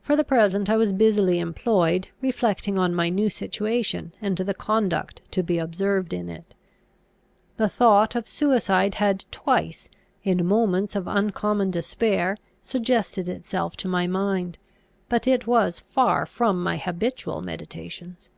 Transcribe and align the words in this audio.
For 0.00 0.16
the 0.16 0.24
present 0.24 0.68
I 0.68 0.76
was 0.76 0.90
busily 0.90 1.38
employed, 1.38 2.08
reflecting 2.20 2.80
on 2.80 2.92
my 2.96 3.08
new 3.08 3.30
situation, 3.30 4.12
and 4.20 4.36
the 4.36 4.54
conduct 4.54 5.22
to 5.30 5.44
be 5.44 5.56
observed 5.58 6.12
in 6.12 6.28
it. 6.28 6.56
The 7.58 7.68
thought 7.68 8.16
of 8.16 8.26
suicide 8.26 8.96
had 8.96 9.24
twice, 9.30 9.88
in 10.24 10.44
moments 10.44 10.96
of 10.96 11.06
uncommon 11.06 11.70
despair, 11.70 12.38
suggested 12.60 13.28
itself 13.28 13.76
to 13.76 13.86
my 13.86 14.08
mind; 14.08 14.58
but 15.08 15.28
it 15.28 15.46
was 15.46 15.78
far 15.78 16.26
from 16.26 16.60
my 16.60 16.76
habitual 16.76 17.40
meditations. 17.40 18.30